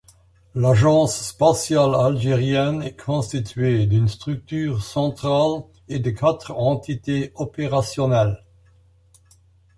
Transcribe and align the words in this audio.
L'Agence 0.55 1.15
spatiale 1.27 1.93
algérienne 1.93 2.81
est 2.81 2.99
constituée 2.99 3.85
d’une 3.85 4.07
structure 4.07 4.81
centrale 4.83 5.61
et 5.89 5.99
de 5.99 6.09
quatre 6.09 6.53
entités 6.57 7.31
opérationnelles. 7.35 8.43